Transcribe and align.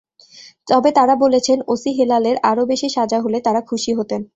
তবে 0.67 0.89
তাঁরা 0.97 1.15
বলেছেন, 1.15 1.57
ওসি 1.67 1.91
হেলালের 1.97 2.37
আরও 2.43 2.63
বেশি 2.65 2.87
সাজা 2.95 3.17
হলে 3.21 3.37
তাঁরা 3.45 3.61
খুশি 3.69 3.91
হতেন। 3.99 4.21